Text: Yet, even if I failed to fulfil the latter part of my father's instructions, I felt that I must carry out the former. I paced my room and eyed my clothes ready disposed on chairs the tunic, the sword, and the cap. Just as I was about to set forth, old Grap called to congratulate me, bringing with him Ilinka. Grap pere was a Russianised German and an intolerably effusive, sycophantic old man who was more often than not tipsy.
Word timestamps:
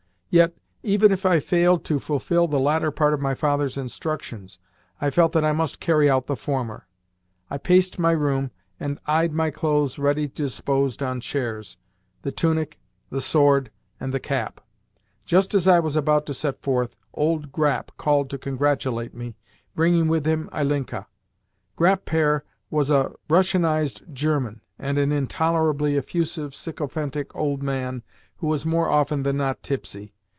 Yet, 0.33 0.55
even 0.81 1.11
if 1.11 1.25
I 1.25 1.41
failed 1.41 1.83
to 1.83 1.99
fulfil 1.99 2.47
the 2.47 2.57
latter 2.57 2.89
part 2.89 3.13
of 3.13 3.19
my 3.19 3.35
father's 3.35 3.75
instructions, 3.75 4.59
I 5.01 5.09
felt 5.09 5.33
that 5.33 5.43
I 5.43 5.51
must 5.51 5.81
carry 5.81 6.09
out 6.09 6.27
the 6.27 6.37
former. 6.37 6.87
I 7.49 7.57
paced 7.57 7.99
my 7.99 8.11
room 8.11 8.51
and 8.79 8.97
eyed 9.07 9.33
my 9.33 9.51
clothes 9.51 9.99
ready 9.99 10.29
disposed 10.29 11.03
on 11.03 11.19
chairs 11.19 11.75
the 12.21 12.31
tunic, 12.31 12.79
the 13.09 13.19
sword, 13.19 13.71
and 13.99 14.13
the 14.13 14.21
cap. 14.21 14.61
Just 15.25 15.53
as 15.53 15.67
I 15.67 15.81
was 15.81 15.97
about 15.97 16.25
to 16.27 16.33
set 16.33 16.61
forth, 16.61 16.95
old 17.13 17.51
Grap 17.51 17.89
called 17.97 18.29
to 18.29 18.37
congratulate 18.37 19.13
me, 19.13 19.35
bringing 19.75 20.07
with 20.07 20.25
him 20.25 20.49
Ilinka. 20.53 21.07
Grap 21.77 22.05
pere 22.05 22.45
was 22.69 22.89
a 22.89 23.11
Russianised 23.29 24.13
German 24.13 24.61
and 24.79 24.97
an 24.97 25.11
intolerably 25.11 25.97
effusive, 25.97 26.55
sycophantic 26.55 27.35
old 27.35 27.61
man 27.61 28.01
who 28.37 28.47
was 28.47 28.65
more 28.65 28.87
often 28.89 29.23
than 29.23 29.35
not 29.35 29.61
tipsy. 29.61 30.13